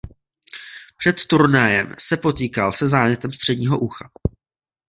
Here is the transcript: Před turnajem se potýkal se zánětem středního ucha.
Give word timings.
Před 0.97 1.25
turnajem 1.25 1.93
se 1.99 2.17
potýkal 2.17 2.73
se 2.73 2.87
zánětem 2.87 3.31
středního 3.33 3.79
ucha. 3.79 4.09